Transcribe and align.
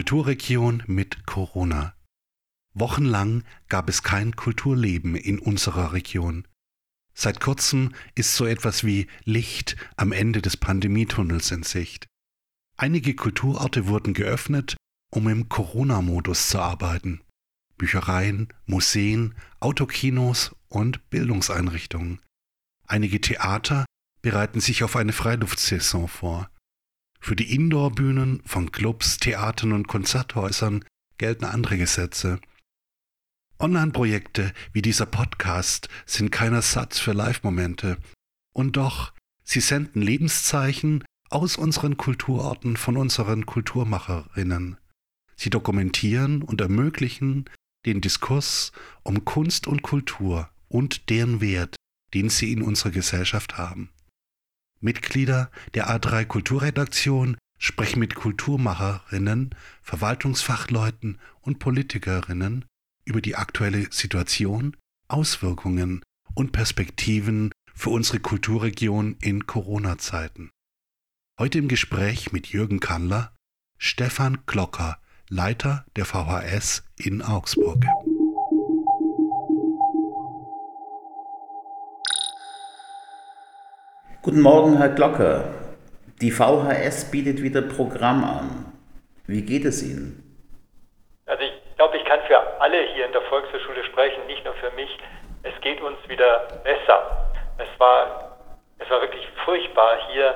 Kulturregion 0.00 0.82
mit 0.86 1.26
Corona. 1.26 1.94
Wochenlang 2.72 3.44
gab 3.68 3.90
es 3.90 4.02
kein 4.02 4.34
Kulturleben 4.34 5.14
in 5.14 5.38
unserer 5.38 5.92
Region. 5.92 6.48
Seit 7.12 7.38
kurzem 7.38 7.94
ist 8.14 8.34
so 8.34 8.46
etwas 8.46 8.82
wie 8.82 9.08
Licht 9.24 9.76
am 9.96 10.12
Ende 10.12 10.40
des 10.40 10.56
Pandemietunnels 10.56 11.50
in 11.50 11.64
Sicht. 11.64 12.06
Einige 12.78 13.14
Kulturorte 13.14 13.88
wurden 13.88 14.14
geöffnet, 14.14 14.74
um 15.10 15.28
im 15.28 15.50
Corona-Modus 15.50 16.48
zu 16.48 16.60
arbeiten. 16.60 17.20
Büchereien, 17.76 18.48
Museen, 18.64 19.34
Autokinos 19.60 20.56
und 20.68 21.10
Bildungseinrichtungen. 21.10 22.22
Einige 22.86 23.20
Theater 23.20 23.84
bereiten 24.22 24.60
sich 24.60 24.82
auf 24.82 24.96
eine 24.96 25.12
Freiluftsaison 25.12 26.08
vor. 26.08 26.50
Für 27.30 27.36
die 27.36 27.54
Indoor-Bühnen 27.54 28.42
von 28.44 28.72
Clubs, 28.72 29.18
Theatern 29.18 29.70
und 29.70 29.86
Konzerthäusern 29.86 30.84
gelten 31.16 31.44
andere 31.44 31.78
Gesetze. 31.78 32.40
Online-Projekte 33.60 34.52
wie 34.72 34.82
dieser 34.82 35.06
Podcast 35.06 35.88
sind 36.06 36.32
kein 36.32 36.54
Ersatz 36.54 36.98
für 36.98 37.12
Live-Momente. 37.12 37.98
Und 38.52 38.76
doch, 38.76 39.12
sie 39.44 39.60
senden 39.60 40.02
Lebenszeichen 40.02 41.04
aus 41.28 41.56
unseren 41.56 41.96
Kulturorten 41.96 42.76
von 42.76 42.96
unseren 42.96 43.46
Kulturmacherinnen. 43.46 44.78
Sie 45.36 45.50
dokumentieren 45.50 46.42
und 46.42 46.60
ermöglichen 46.60 47.48
den 47.86 48.00
Diskurs 48.00 48.72
um 49.04 49.24
Kunst 49.24 49.68
und 49.68 49.82
Kultur 49.82 50.50
und 50.66 51.08
deren 51.10 51.40
Wert, 51.40 51.76
den 52.12 52.28
sie 52.28 52.50
in 52.50 52.62
unserer 52.62 52.90
Gesellschaft 52.90 53.56
haben. 53.56 53.90
Mitglieder 54.80 55.50
der 55.74 55.88
A3 55.88 56.24
Kulturredaktion 56.24 57.36
sprechen 57.58 58.00
mit 58.00 58.14
Kulturmacherinnen, 58.14 59.54
Verwaltungsfachleuten 59.82 61.18
und 61.42 61.58
Politikerinnen 61.58 62.64
über 63.04 63.20
die 63.20 63.36
aktuelle 63.36 63.92
Situation, 63.92 64.76
Auswirkungen 65.08 66.02
und 66.34 66.52
Perspektiven 66.52 67.52
für 67.74 67.90
unsere 67.90 68.20
Kulturregion 68.20 69.16
in 69.20 69.46
Corona-Zeiten. 69.46 70.50
Heute 71.38 71.58
im 71.58 71.68
Gespräch 71.68 72.32
mit 72.32 72.48
Jürgen 72.48 72.80
Kandler, 72.80 73.34
Stefan 73.78 74.38
Glocker, 74.46 74.98
Leiter 75.28 75.86
der 75.96 76.04
VHS 76.04 76.84
in 76.96 77.22
Augsburg. 77.22 77.84
Guten 84.22 84.42
Morgen, 84.42 84.76
Herr 84.76 84.90
Glocker. 84.90 85.44
Die 86.20 86.30
VHS 86.30 87.10
bietet 87.10 87.40
wieder 87.40 87.62
Programm 87.62 88.22
an. 88.22 88.70
Wie 89.26 89.40
geht 89.40 89.64
es 89.64 89.82
Ihnen? 89.82 90.44
Also 91.24 91.42
ich 91.42 91.76
glaube, 91.76 91.96
ich 91.96 92.04
kann 92.04 92.20
für 92.26 92.38
alle 92.60 92.82
hier 92.92 93.06
in 93.06 93.12
der 93.12 93.22
Volkshochschule 93.22 93.82
sprechen, 93.84 94.26
nicht 94.26 94.44
nur 94.44 94.52
für 94.56 94.70
mich. 94.72 94.90
Es 95.42 95.58
geht 95.62 95.80
uns 95.80 95.96
wieder 96.06 96.40
besser. 96.62 97.32
Es 97.56 97.80
war, 97.80 98.36
es 98.76 98.90
war 98.90 99.00
wirklich 99.00 99.26
furchtbar, 99.42 99.96
hier 100.12 100.34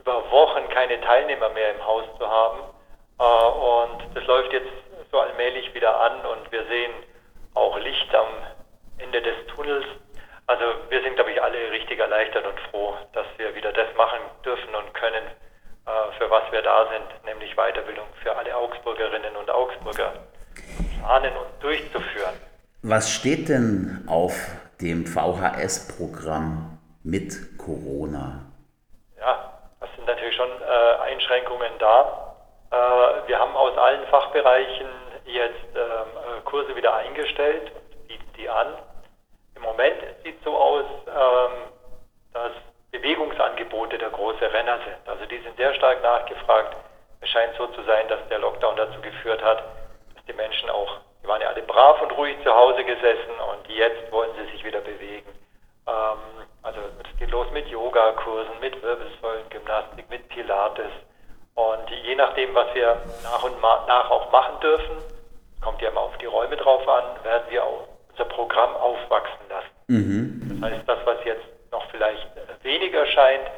über 0.00 0.14
Wochen 0.30 0.66
keine 0.70 0.98
Teilnehmer 1.02 1.50
mehr 1.50 1.74
im 1.74 1.86
Haus 1.86 2.04
zu 2.18 2.26
haben. 2.26 2.60
Äh, 3.18 3.22
und 3.22 4.16
das 4.16 4.24
läuft 4.24 4.54
jetzt 4.54 4.72
so 5.12 5.20
allmählich 5.20 5.74
wieder 5.74 5.94
an 6.00 6.24
und 6.24 6.50
wir 6.50 6.64
sehen 6.70 6.92
auch 7.52 7.78
Licht 7.80 8.14
am 8.14 8.28
Ende 8.96 9.20
des 9.20 9.34
Tunnels. 9.54 9.84
Also 10.48 10.64
wir 10.88 11.02
sind, 11.02 11.16
glaube 11.16 11.32
ich, 11.32 11.42
alle 11.42 11.70
richtig 11.72 11.98
erleichtert 11.98 12.46
und 12.46 12.58
froh, 12.70 12.94
dass 13.12 13.26
wir 13.36 13.54
wieder 13.54 13.72
das 13.72 13.88
machen 13.96 14.20
dürfen 14.44 14.74
und 14.74 14.94
können, 14.94 15.24
äh, 15.86 16.18
für 16.18 16.30
was 16.30 16.50
wir 16.52 16.62
da 16.62 16.86
sind, 16.92 17.24
nämlich 17.24 17.54
Weiterbildung 17.56 18.06
für 18.22 18.34
alle 18.36 18.56
Augsburgerinnen 18.56 19.34
und 19.36 19.50
Augsburger 19.50 20.12
planen 21.00 21.32
und 21.36 21.62
durchzuführen. 21.62 22.34
Was 22.82 23.10
steht 23.10 23.48
denn 23.48 24.04
auf 24.06 24.34
dem 24.80 25.06
VHS-Programm 25.06 26.78
mit 27.02 27.58
Corona? 27.58 28.46
Ja, 29.18 29.52
das 29.80 29.88
sind 29.96 30.06
natürlich 30.06 30.36
schon 30.36 30.50
äh, 30.62 31.02
Einschränkungen 31.02 31.72
da. 31.80 32.36
Äh, 32.70 33.28
wir 33.28 33.38
haben 33.38 33.56
aus 33.56 33.76
allen 33.76 34.06
Fachbereichen 34.06 34.86
jetzt 35.24 35.74
ähm, 35.74 35.80
äh, 35.82 36.40
Kurse 36.44 36.76
wieder 36.76 36.94
eingestellt 36.94 37.72
und 37.74 38.06
bieten 38.06 38.32
die 38.36 38.48
an. 38.48 38.68
Moment 39.76 40.00
sieht 40.24 40.38
es 40.38 40.44
so 40.44 40.56
aus, 40.56 40.84
ähm, 41.06 41.52
dass 42.32 42.52
Bewegungsangebote 42.92 43.98
der 43.98 44.08
große 44.08 44.50
Renner 44.50 44.78
sind. 44.78 45.06
Also 45.06 45.26
die 45.26 45.38
sind 45.40 45.54
sehr 45.58 45.74
stark 45.74 46.02
nachgefragt. 46.02 46.74
Es 47.20 47.28
scheint 47.28 47.54
so 47.58 47.66
zu 47.66 47.82
sein, 47.82 48.08
dass 48.08 48.26
der 48.30 48.38
Lockdown 48.38 48.76
dazu 48.76 48.98
geführt 49.02 49.44
hat, 49.44 49.58
dass 50.14 50.24
die 50.24 50.32
Menschen 50.32 50.70
auch, 50.70 50.96
die 51.22 51.28
waren 51.28 51.42
ja 51.42 51.48
alle 51.48 51.60
brav 51.60 52.00
und 52.00 52.16
ruhig 52.16 52.36
zu 52.42 52.54
Hause 52.54 52.84
gesessen 52.84 53.36
und 53.52 53.68
jetzt 53.68 54.10
wollen 54.10 54.30
sie 54.38 54.50
sich 54.52 54.64
wieder 54.64 54.80
bewegen. 54.80 55.28
Ähm, 55.86 56.46
also 56.62 56.80
es 57.04 57.18
geht 57.18 57.30
los 57.30 57.46
mit 57.52 57.68
Yogakursen, 57.68 58.58
mit 58.60 58.82
Wirbelsäulengymnastik, 58.82 60.08
mit 60.08 60.26
Pilates. 60.30 60.92
Und 61.54 61.90
je 61.90 62.14
nachdem, 62.14 62.54
was 62.54 62.74
wir 62.74 62.96
nach 63.22 63.42
und 63.44 63.60
nach 63.60 64.10
auch 64.10 64.32
machen 64.32 64.58
dürfen, 64.60 64.96
kommt 65.62 65.82
ja 65.82 65.90
immer 65.90 66.00
auf 66.00 66.16
die 66.16 66.26
Räume 66.26 66.56
drauf 66.56 66.88
an, 66.88 67.04
werden 67.24 67.44
wir 67.50 67.62
auch 67.62 67.95
unser 68.16 68.28
Programm 68.30 68.74
aufwachsen 68.76 69.48
lassen. 69.48 69.68
Mhm. 69.88 70.60
Das 70.60 70.70
heißt, 70.70 70.88
das, 70.88 70.98
was 71.04 71.24
jetzt 71.24 71.44
noch 71.70 71.84
vielleicht 71.90 72.26
weniger 72.62 73.06
scheint, 73.06 73.50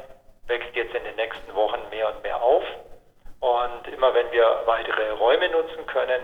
wächst 0.47 0.75
jetzt 0.75 0.93
in 0.93 1.03
den 1.03 1.15
nächsten 1.15 1.53
Wochen 1.55 1.79
mehr 1.89 2.13
und 2.13 2.21
mehr 2.23 2.41
auf. 2.41 2.63
Und 3.39 3.93
immer 3.93 4.13
wenn 4.13 4.29
wir 4.31 4.63
weitere 4.65 5.11
Räume 5.11 5.49
nutzen 5.49 5.85
können, 5.87 6.21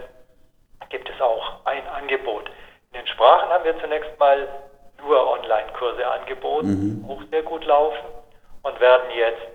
gibt 0.89 1.09
es 1.09 1.21
auch 1.21 1.65
ein 1.65 1.87
Angebot. 1.87 2.49
In 2.91 2.99
den 2.99 3.07
Sprachen 3.07 3.49
haben 3.49 3.63
wir 3.63 3.79
zunächst 3.79 4.19
mal 4.19 4.47
nur 4.99 5.31
Online-Kurse 5.31 6.05
angeboten, 6.05 7.03
mhm. 7.03 7.09
auch 7.09 7.21
sehr 7.31 7.43
gut 7.43 7.63
laufen 7.65 8.05
und 8.63 8.79
werden 8.79 9.11
jetzt 9.15 9.47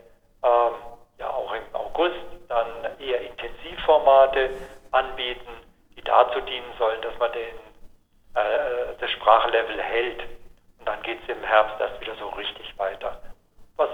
ähm, 0.43 0.75
ja 1.19 1.29
auch 1.31 1.53
im 1.53 1.75
August 1.75 2.17
dann 2.49 2.67
eher 2.99 3.21
Intensivformate 3.21 4.51
anbieten, 4.93 5.51
die 5.97 6.03
dazu 6.03 6.41
dienen 6.41 6.73
sollen, 6.79 7.01
dass 7.03 7.17
man 7.19 7.33
den 7.33 7.70
äh, 8.35 8.95
das 9.01 9.11
Sprachlevel 9.11 9.81
hält. 9.81 10.23
Und 10.79 10.89
dann 10.89 11.03
geht 11.03 11.19
es 11.23 11.35
im 11.35 11.43
Herbst 11.43 11.81
erst 11.81 12.01
wieder 12.01 12.15
so 12.17 12.29
richtig 12.29 12.79
weiter. 12.79 13.21
Was 13.77 13.91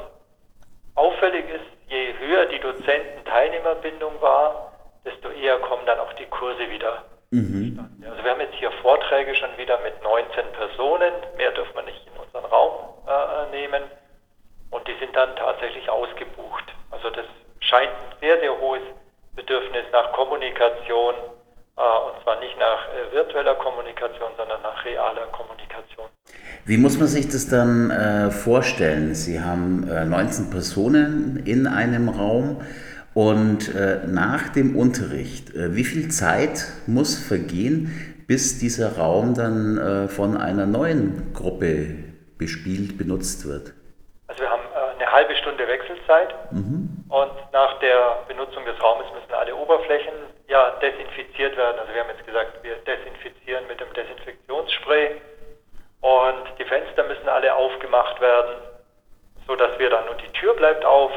auffällig 0.95 1.49
ist, 1.49 1.65
je 1.89 2.15
höher 2.19 2.47
die 2.47 2.59
Dozenten-Teilnehmerbindung 2.59 4.21
war, 4.21 4.73
desto 5.05 5.31
eher 5.31 5.59
kommen 5.61 5.87
dann 5.87 6.01
auch 6.01 6.13
die 6.15 6.27
Kurse 6.27 6.69
wieder. 6.71 7.05
Mhm. 7.31 7.79
Also 8.09 8.25
wir 8.25 8.31
haben 8.31 8.41
jetzt 8.41 8.55
hier 8.55 8.71
Vorträge 8.83 9.35
schon 9.35 9.57
wieder 9.57 9.79
mit 9.81 10.03
19 10.03 10.53
Personen, 10.53 11.13
mehr 11.37 11.51
dürfen 11.53 11.75
wir 11.75 11.83
nicht 11.83 12.07
in 12.07 12.21
unseren 12.21 12.45
Raum 12.45 12.73
äh, 13.07 13.51
nehmen. 13.51 13.83
Und 14.71 14.87
die 14.89 14.95
sind 14.99 15.15
dann 15.15 15.35
tatsächlich 15.37 15.89
ausgebucht. 15.89 16.65
Also 16.91 17.11
das 17.11 17.27
scheint 17.61 17.91
ein 17.91 18.19
sehr, 18.21 18.39
sehr 18.41 18.59
hohes 18.59 18.83
Bedürfnis 19.35 19.85
nach 19.93 20.13
Kommunikation, 20.13 21.15
und 21.77 22.23
zwar 22.23 22.41
nicht 22.41 22.59
nach 22.59 22.89
äh, 22.89 23.15
virtueller 23.15 23.55
Kommunikation, 23.57 24.31
sondern 24.37 24.63
nach 24.63 24.85
realer 24.85 25.27
Kommunikation. 25.33 26.07
Wie 26.65 26.79
muss 26.79 26.99
man 26.99 27.07
sich 27.07 27.29
das 27.29 27.49
dann 27.49 27.91
äh, 27.91 28.31
vorstellen? 28.31 29.15
Sie 29.15 29.41
haben 29.41 29.87
äh, 29.89 30.05
19 30.05 30.51
Personen 30.51 31.43
in 31.45 31.67
einem 31.67 32.09
Raum 32.09 32.63
und 33.15 33.75
äh, 33.75 34.01
nach 34.07 34.49
dem 34.49 34.77
Unterricht, 34.77 35.55
äh, 35.55 35.77
wie 35.77 35.85
viel 35.85 36.11
Zeit 36.11 36.65
muss 36.87 37.19
vergehen, 37.19 38.25
bis 38.27 38.59
dieser 38.59 38.97
Raum 38.97 39.35
dann 39.35 40.09
von 40.09 40.37
einer 40.37 40.67
neuen 40.67 41.33
Gruppe 41.33 41.95
bespielt, 42.39 42.99
benutzt 42.99 43.47
wird? 43.47 43.73
Also 44.27 44.43
wir 44.43 44.51
haben 44.51 44.63
eine 44.99 45.13
halbe 45.13 45.33
Stunde 45.37 45.69
Wechselzeit 45.69 46.35
mhm. 46.51 46.96
Und 47.09 47.53
nach 47.53 47.79
der 47.79 48.25
Benutzung 48.27 48.65
des 48.65 48.83
Raumes 48.83 49.07
müssen 49.13 49.33
alle 49.33 49.55
Oberflächen 49.55 50.15
ja, 50.49 50.71
desinfiziert 50.83 51.57
werden. 51.57 51.79
Also 51.79 51.95
wir 51.95 52.01
haben 52.01 52.11
jetzt 52.11 52.27
gesagt, 52.27 52.63
wir 52.63 52.77
desinfizieren 52.77 53.67
mit 53.69 53.81
dem 53.81 53.93
Desinfektionsspray 53.93 55.21
und 56.01 56.59
die 56.59 56.65
Fenster 56.65 57.05
müssen 57.05 57.29
alle 57.29 57.55
aufgemacht 57.55 58.21
werden, 58.21 58.57
sodass 59.47 59.79
wir 59.79 59.91
dann, 59.91 60.09
und 60.09 60.21
die 60.21 60.33
Tür 60.33 60.55
bleibt 60.55 60.85
auf, 60.85 61.13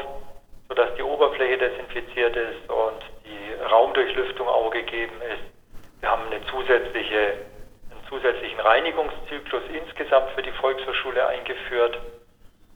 sodass 0.68 0.94
die 0.94 1.02
Oberfläche 1.02 1.58
desinfiziert 1.58 2.36
ist 2.36 2.70
und 2.70 3.02
die 3.24 3.54
Raumdurchlüftung 3.64 4.48
auch 4.48 4.70
gegeben 4.70 5.20
ist. 5.22 5.42
Wir 6.00 6.10
haben 6.10 6.26
eine 6.30 6.44
zusätzliche, 6.46 7.34
einen 7.90 8.04
zusätzlichen 8.08 8.60
Reinigungszyklus 8.60 9.62
insgesamt 9.72 10.30
für 10.30 10.42
die 10.42 10.52
Volkshochschule 10.52 11.26
eingeführt 11.26 11.98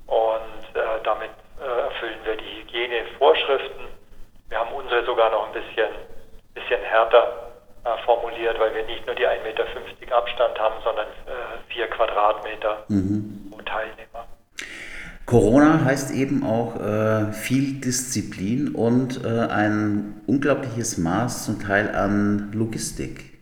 und 0.06 0.76
äh, 0.76 1.02
damit 1.04 1.30
erfüllen 1.60 2.18
wir 2.24 2.36
die 2.36 2.62
Hygienevorschriften. 2.62 3.86
Wir 4.48 4.58
haben 4.58 4.72
unsere 4.72 5.04
sogar 5.04 5.30
noch 5.30 5.46
ein 5.46 5.52
bisschen 5.52 5.88
bisschen 6.54 6.80
härter 6.82 7.52
äh, 7.84 8.04
formuliert, 8.04 8.58
weil 8.58 8.74
wir 8.74 8.86
nicht 8.86 9.06
nur 9.06 9.14
die 9.14 9.26
1,50 9.26 9.42
Meter 9.42 10.16
Abstand 10.16 10.58
haben, 10.58 10.76
sondern 10.84 11.06
äh, 11.06 11.72
vier 11.72 11.88
Quadratmeter 11.88 12.84
mhm. 12.88 13.50
pro 13.50 13.60
Teilnehmer. 13.62 14.26
Corona 15.26 15.84
heißt 15.84 16.14
eben 16.14 16.44
auch 16.44 16.76
äh, 16.76 17.32
viel 17.32 17.80
Disziplin 17.80 18.74
und 18.74 19.24
äh, 19.24 19.46
ein 19.48 20.22
unglaubliches 20.26 20.98
Maß 20.98 21.46
zum 21.46 21.60
Teil 21.60 21.94
an 21.94 22.52
Logistik. 22.52 23.33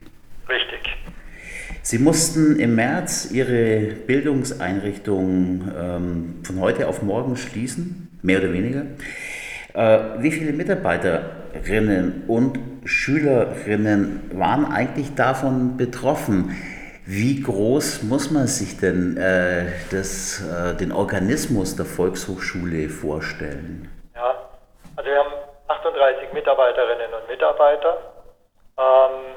Sie 1.85 1.99
mussten 1.99 2.61
im 2.61 2.77
März 2.77 3.33
Ihre 3.33 3.95
Bildungseinrichtung 4.07 5.73
ähm, 5.77 6.41
von 6.45 6.61
heute 6.61 6.87
auf 6.87 7.03
morgen 7.03 7.37
schließen, 7.37 8.09
mehr 8.23 8.39
oder 8.39 8.53
weniger. 8.53 8.83
Äh, 9.75 10.23
wie 10.23 10.31
viele 10.31 10.53
Mitarbeiterinnen 10.53 12.25
und 12.29 12.59
Schülerinnen 12.85 14.31
waren 14.33 14.71
eigentlich 14.71 15.17
davon 15.17 15.77
betroffen? 15.77 16.57
Wie 17.05 17.43
groß 17.43 18.05
muss 18.05 18.31
man 18.31 18.47
sich 18.47 18.79
denn 18.79 19.17
äh, 19.17 19.73
das, 19.91 20.41
äh, 20.41 20.77
den 20.77 20.93
Organismus 20.93 21.75
der 21.75 21.85
Volkshochschule 21.85 22.89
vorstellen? 22.91 23.91
Ja, 24.15 24.37
also 24.95 25.11
wir 25.11 25.19
haben 25.19 25.33
38 25.67 26.33
Mitarbeiterinnen 26.33 27.13
und 27.13 27.29
Mitarbeiter. 27.29 27.99
Ähm, 28.79 29.32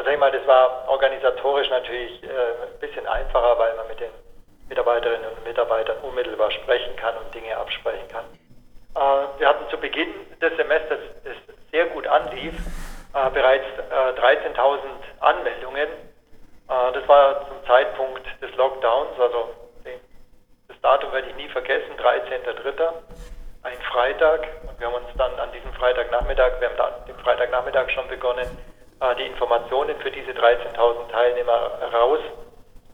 also 0.00 0.12
ich 0.12 0.18
mal, 0.18 0.32
das 0.32 0.46
war 0.46 0.88
organisatorisch 0.88 1.68
natürlich 1.68 2.22
äh, 2.22 2.26
ein 2.26 2.78
bisschen 2.80 3.06
einfacher, 3.06 3.58
weil 3.58 3.76
man 3.76 3.86
mit 3.86 4.00
den 4.00 4.08
Mitarbeiterinnen 4.70 5.28
und 5.28 5.44
Mitarbeitern 5.44 5.98
unmittelbar 5.98 6.50
sprechen 6.52 6.96
kann 6.96 7.14
und 7.18 7.34
Dinge 7.34 7.54
absprechen 7.54 8.08
kann. 8.08 8.24
Äh, 8.94 9.38
wir 9.38 9.46
hatten 9.46 9.68
zu 9.68 9.76
Beginn 9.76 10.08
des 10.40 10.56
Semesters, 10.56 11.00
das 11.22 11.34
sehr 11.70 11.84
gut 11.88 12.06
anlief, 12.06 12.54
äh, 13.12 13.30
bereits 13.30 13.66
13.000 14.16 14.56
äh, 14.56 14.80
Anmeldungen. 15.20 15.88
Äh, 15.88 16.92
das 16.94 17.06
war 17.06 17.46
zum 17.48 17.62
Zeitpunkt 17.66 18.26
des 18.40 18.56
Lockdowns, 18.56 19.20
also 19.20 19.50
das 20.68 20.80
Datum 20.80 21.12
werde 21.12 21.28
ich 21.28 21.36
nie 21.36 21.48
vergessen, 21.48 21.92
13.03., 21.98 22.90
ein 23.64 23.78
Freitag. 23.92 24.48
Und 24.66 24.80
wir 24.80 24.86
haben 24.86 24.94
uns 24.94 25.12
dann 25.18 25.38
an 25.38 25.52
diesem 25.52 25.74
Freitagnachmittag, 25.74 26.58
wir 26.58 26.70
haben 26.70 26.76
da 26.78 26.90
den 27.06 27.16
Freitagnachmittag 27.16 27.90
schon 27.90 28.08
begonnen, 28.08 28.46
die 29.18 29.26
Informationen 29.26 29.96
für 30.00 30.10
diese 30.10 30.32
13.000 30.32 31.10
Teilnehmer 31.10 31.70
raus 31.92 32.20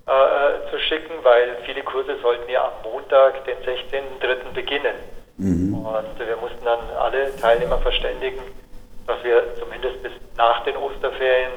äh, 0.07 0.79
schicken, 0.89 1.15
weil 1.23 1.57
viele 1.65 1.83
Kurse 1.83 2.17
sollten 2.23 2.49
ja 2.51 2.65
am 2.65 2.91
Montag, 2.91 3.45
den 3.45 3.57
16.03. 3.59 4.53
beginnen. 4.55 4.95
Mhm. 5.37 5.75
Und 5.75 6.19
wir 6.19 6.37
mussten 6.37 6.65
dann 6.65 6.79
alle 6.99 7.35
Teilnehmer 7.37 7.79
verständigen, 7.79 8.41
dass 9.07 9.23
wir 9.25 9.55
zumindest 9.59 10.03
bis 10.03 10.13
nach 10.37 10.63
den 10.65 10.77
Osterferien 10.77 11.53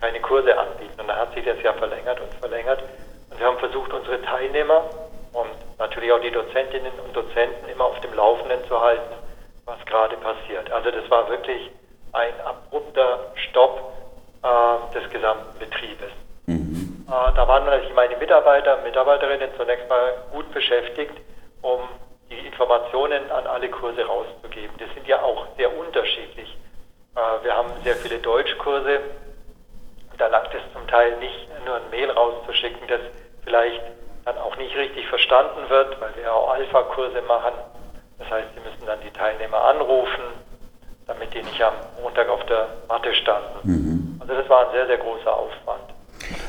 keine 0.00 0.20
Kurse 0.20 0.56
anbieten. 0.58 0.98
Und 0.98 1.08
dann 1.08 1.18
hat 1.18 1.34
sich 1.34 1.44
das 1.44 1.60
ja 1.62 1.72
verlängert 1.74 2.20
und 2.20 2.32
verlängert. 2.34 2.82
Und 3.30 3.38
wir 3.38 3.46
haben 3.46 3.58
versucht, 3.58 3.92
unsere 3.92 4.22
Teilnehmer 4.22 4.84
und 5.32 5.50
natürlich 5.78 6.12
auch 6.12 6.20
die 6.20 6.30
Dozentinnen 6.30 6.92
und 7.04 7.14
Dozenten 7.14 7.68
immer 7.68 7.84
auf 7.84 8.00
dem 8.00 8.14
Laufenden 8.14 8.64
zu 8.66 8.80
halten, 8.80 9.14
was 9.66 9.78
gerade 9.86 10.16
passiert. 10.16 10.70
Also 10.72 10.90
das 10.90 11.08
war 11.10 11.28
wirklich 11.28 11.70
ein 12.12 12.40
abrupter 12.44 13.32
Stopp 13.48 13.92
äh, 14.42 14.94
des 14.98 15.10
gesamten 15.10 15.58
Betriebes. 15.58 16.10
Mhm. 16.46 17.06
Äh, 17.08 17.34
da 17.34 17.46
waren 17.46 17.64
natürlich 17.66 17.94
meine 17.94 18.16
Mitarbeiter 18.16 18.78
und 18.78 18.84
Mitarbeiterinnen 18.84 19.50
zunächst 19.56 19.88
mal 19.88 20.14
gut 20.32 20.50
beschäftigt, 20.52 21.14
um 21.62 21.80
die 22.30 22.38
Informationen 22.46 23.30
an 23.30 23.46
alle 23.46 23.68
Kurse 23.68 24.04
rauszugeben. 24.04 24.76
Die 24.78 24.94
sind 24.94 25.06
ja 25.06 25.22
auch 25.22 25.46
sehr 25.56 25.76
unterschiedlich. 25.76 26.56
Äh, 27.16 27.44
wir 27.44 27.56
haben 27.56 27.70
sehr 27.84 27.96
viele 27.96 28.18
Deutschkurse. 28.18 29.00
Da 30.18 30.26
langt 30.26 30.54
es 30.54 30.72
zum 30.72 30.86
Teil 30.86 31.16
nicht, 31.18 31.48
nur 31.64 31.76
ein 31.76 31.90
Mail 31.90 32.10
rauszuschicken, 32.10 32.86
das 32.88 33.00
vielleicht 33.42 33.80
dann 34.24 34.36
auch 34.38 34.56
nicht 34.56 34.76
richtig 34.76 35.08
verstanden 35.08 35.68
wird, 35.68 35.98
weil 36.00 36.14
wir 36.16 36.34
auch 36.34 36.50
Alpha-Kurse 36.50 37.22
machen. 37.22 37.54
Das 38.18 38.30
heißt, 38.30 38.48
Sie 38.54 38.60
müssen 38.60 38.86
dann 38.86 39.00
die 39.00 39.10
Teilnehmer 39.10 39.64
anrufen, 39.64 40.22
damit 41.10 41.34
die 41.34 41.42
nicht 41.42 41.60
am 41.60 41.74
Montag 42.00 42.28
auf 42.28 42.44
der 42.46 42.68
Matte 42.88 43.12
standen. 43.14 43.58
Mhm. 43.64 44.16
Also 44.20 44.34
das 44.34 44.48
war 44.48 44.66
ein 44.66 44.72
sehr, 44.72 44.86
sehr 44.86 44.98
großer 44.98 45.32
Aufwand. 45.32 45.82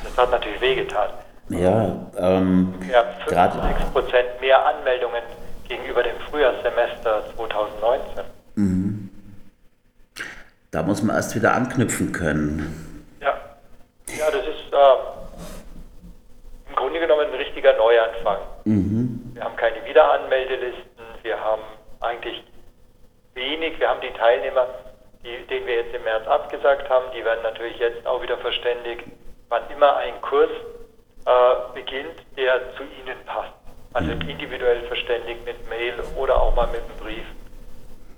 Das 0.04 0.18
hat 0.18 0.32
natürlich 0.32 0.62
wehgetan. 0.62 1.10
Ja, 1.50 1.96
ähm, 2.18 2.74
ja 2.90 3.04
5, 3.28 3.92
Prozent 3.92 4.40
mehr 4.40 4.64
Anmeldungen 4.66 5.24
gegenüber 5.68 6.04
dem 6.04 6.16
Frühjahrssemester 6.30 7.24
2019. 7.36 8.24
Mhm. 8.56 9.10
Da 10.70 10.84
muss 10.84 11.02
man 11.02 11.16
erst 11.16 11.36
wieder 11.36 11.54
anknüpfen 11.54 12.12
können. 12.12 13.04
Ja, 13.20 13.34
ja 14.16 14.32
das 14.32 14.48
ist 14.48 14.72
äh, 14.72 16.70
im 16.70 16.76
Grunde 16.76 17.00
genommen 17.00 17.26
ein 17.28 17.34
richtiger 17.34 17.76
Neuanfang. 17.78 18.38
Mhm. 18.66 19.32
Wir 19.34 19.44
haben 19.44 19.56
keine 19.56 19.84
Wiederanmeldelisten, 19.86 21.04
wir 21.24 21.40
haben 21.40 21.64
eigentlich 22.00 22.44
wenig, 23.34 23.71
wir 23.82 23.90
haben 23.90 24.00
die 24.00 24.16
Teilnehmer, 24.18 24.68
die, 25.24 25.46
denen 25.48 25.66
wir 25.66 25.76
jetzt 25.76 25.94
im 25.94 26.04
März 26.04 26.28
abgesagt 26.28 26.88
haben, 26.88 27.06
die 27.18 27.26
werden 27.26 27.42
natürlich 27.42 27.78
jetzt 27.80 28.06
auch 28.06 28.22
wieder 28.22 28.38
verständigt, 28.38 29.04
wann 29.50 29.64
immer 29.76 29.98
ein 29.98 30.22
Kurs 30.22 30.52
äh, 31.26 31.74
beginnt, 31.74 32.16
der 32.38 32.62
zu 32.78 32.84
ihnen 32.84 33.18
passt. 33.26 33.52
Also 33.94 34.12
individuell 34.12 34.84
verständigt 34.84 35.44
mit 35.46 35.68
Mail 35.68 35.96
oder 36.16 36.40
auch 36.40 36.56
mal 36.56 36.68
mit 36.68 36.82
einem 36.82 36.98
Brief, 37.00 37.26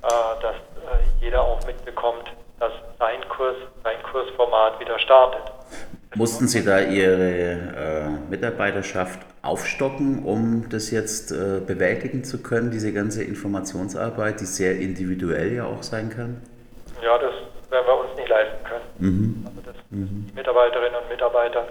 äh, 0.04 0.42
dass 0.42 0.56
äh, 0.56 1.22
jeder 1.22 1.42
auch 1.42 1.66
mitbekommt, 1.66 2.30
dass 2.60 2.74
sein 3.00 3.28
Kurs, 3.30 3.56
sein 3.84 4.04
Kursformat 4.04 4.80
wieder 4.82 5.00
startet. 5.00 5.42
Mussten 6.16 6.48
Sie 6.48 6.64
da 6.64 6.80
Ihre 6.80 7.32
äh, 7.32 8.10
Mitarbeiterschaft 8.30 9.20
aufstocken, 9.44 10.24
um 10.24 10.70
das 10.70 10.90
jetzt 10.90 11.32
äh, 11.32 11.60
bewältigen 11.60 12.24
zu 12.24 12.42
können, 12.42 12.72
diese 12.72 12.94
ganze 12.94 13.24
Informationsarbeit, 13.24 14.40
die 14.40 14.46
sehr 14.46 14.80
individuell 14.80 15.54
ja 15.54 15.66
auch 15.66 15.84
sein 15.84 16.10
kann? 16.10 16.42
Ja, 17.04 17.18
das 17.18 17.34
werden 17.70 17.86
wir 17.86 18.00
uns 18.00 18.16
nicht 18.16 18.30
leisten 18.30 18.64
können. 18.64 18.86
Mhm. 19.00 19.46
Also 19.46 19.62
das, 19.62 19.76
mhm. 19.90 20.28
die 20.30 20.34
Mitarbeiterinnen 20.34 20.96
und 20.96 21.10
Mitarbeiter, 21.10 21.68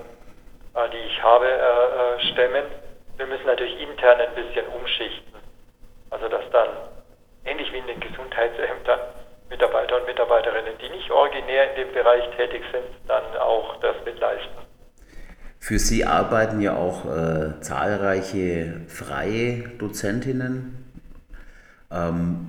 äh, 0.75 0.91
die 0.93 1.09
ich 1.09 1.23
habe, 1.23 1.47
äh, 1.47 1.51
äh, 1.51 2.33
stemmen. 2.33 2.65
Wir 3.17 3.27
müssen 3.27 3.47
natürlich 3.47 3.81
intern 3.81 4.21
ein 4.21 4.35
bisschen 4.35 4.67
umschichten. 4.79 5.33
Also 6.11 6.29
dass 6.29 6.45
dann, 6.53 6.69
ähnlich 7.47 7.73
wie 7.73 7.79
in 7.79 7.87
den 7.87 8.01
Gesundheitsämtern, 8.01 9.01
Mitarbeiter 9.49 9.97
und 9.97 10.07
Mitarbeiterinnen, 10.07 10.75
die 10.79 10.91
nicht 10.91 11.11
originär 11.11 11.71
in 11.71 11.87
dem 11.87 11.95
Bereich 11.95 12.25
tätig 12.37 12.63
sind, 12.71 12.85
dann 13.09 13.25
auch 13.41 13.77
das 13.81 13.97
mitleisten. 14.05 14.72
Für 15.62 15.79
Sie 15.79 16.05
arbeiten 16.05 16.61
ja 16.61 16.75
auch 16.75 17.05
äh, 17.05 17.61
zahlreiche 17.61 18.81
freie 18.89 19.69
Dozentinnen. 19.79 20.93
Ähm, 21.89 22.48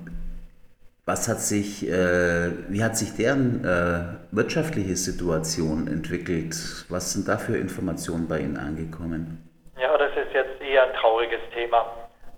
was 1.06 1.28
hat 1.28 1.38
sich, 1.38 1.88
äh, 1.88 2.50
wie 2.68 2.82
hat 2.82 2.96
sich 2.96 3.14
deren 3.14 3.64
äh, 3.64 4.34
wirtschaftliche 4.34 4.96
Situation 4.96 5.86
entwickelt? 5.86 6.56
Was 6.88 7.12
sind 7.12 7.28
da 7.28 7.38
für 7.38 7.56
Informationen 7.56 8.26
bei 8.26 8.40
Ihnen 8.40 8.56
angekommen? 8.56 9.48
Ja, 9.80 9.96
das 9.96 10.10
ist 10.16 10.34
jetzt 10.34 10.60
eher 10.60 10.82
ein 10.82 10.94
trauriges 10.94 11.40
Thema. 11.54 11.86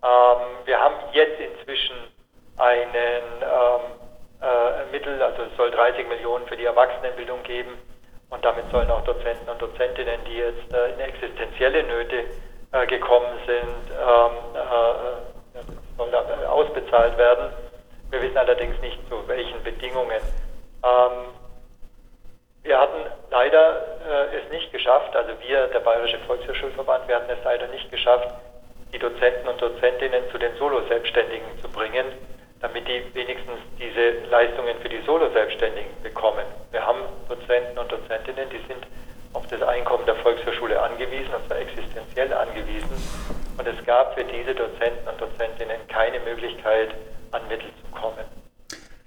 Ähm, 0.04 0.66
wir 0.66 0.78
haben 0.78 0.96
jetzt 1.14 1.40
inzwischen 1.40 1.96
einen 2.58 3.24
ähm, 3.40 3.80
äh, 4.42 4.92
Mittel, 4.92 5.22
also 5.22 5.44
es 5.44 5.56
soll 5.56 5.70
30 5.70 6.06
Millionen 6.06 6.46
für 6.46 6.56
die 6.58 6.66
Erwachsenenbildung 6.66 7.42
geben 7.44 7.70
und 8.30 8.44
damit 8.44 8.70
sollen 8.70 8.90
auch 8.90 9.04
Dozenten 9.04 9.48
und 9.48 9.60
Dozentinnen, 9.60 10.20
die 10.26 10.36
jetzt 10.36 10.72
äh, 10.72 10.92
in 10.92 11.00
existenzielle 11.00 11.82
Nöte 11.84 12.24
äh, 12.72 12.86
gekommen 12.86 13.38
sind, 13.46 13.92
ähm, 13.92 14.32
äh, 14.54 16.46
ausbezahlt 16.46 17.16
werden. 17.16 17.52
Wir 18.10 18.22
wissen 18.22 18.36
allerdings 18.36 18.80
nicht, 18.80 18.98
zu 19.08 19.26
welchen 19.28 19.62
Bedingungen. 19.62 20.20
Ähm, 20.84 21.28
wir 22.62 22.80
hatten 22.80 23.00
leider 23.30 23.82
äh, 24.08 24.36
es 24.36 24.50
nicht 24.50 24.72
geschafft, 24.72 25.14
also 25.14 25.30
wir, 25.46 25.68
der 25.68 25.80
Bayerische 25.80 26.18
Volkshochschulverband, 26.26 27.06
wir 27.06 27.16
hatten 27.16 27.30
es 27.30 27.44
leider 27.44 27.68
nicht 27.68 27.90
geschafft, 27.90 28.28
die 28.92 28.98
Dozenten 28.98 29.48
und 29.48 29.60
Dozentinnen 29.60 30.24
zu 30.30 30.38
den 30.38 30.56
Solo-Selbstständigen 30.56 31.46
zu 31.62 31.68
bringen, 31.68 32.06
damit 32.60 32.88
die 32.88 33.02
wenigstens 33.14 33.58
diese 33.78 34.26
Leistungen 34.30 34.76
für 34.80 34.88
die 34.88 35.00
Solo-Selbstständigen 35.04 35.90
bekommen. 36.02 36.44
Wir 36.70 36.86
haben 36.86 37.00
Dozenten 37.28 37.78
und 37.78 37.90
Dozentinnen, 37.90 38.48
die 38.50 38.60
sind 38.66 38.86
auf 39.32 39.46
das 39.48 39.62
Einkommen 39.62 40.06
der 40.06 40.16
Volkshochschule 40.16 40.80
angewiesen, 40.80 41.32
und 41.34 41.46
zwar 41.46 41.58
existenziell 41.58 42.32
angewiesen. 42.32 42.96
Und 43.58 43.68
es 43.68 43.84
gab 43.84 44.14
für 44.14 44.24
diese 44.24 44.54
Dozenten 44.54 45.06
und 45.08 45.20
Dozentinnen 45.20 45.76
keine 45.88 46.20
Möglichkeit, 46.20 46.94
an 47.32 47.42
Mittel 47.48 47.68
zu 47.82 47.98
kommen. 47.98 48.24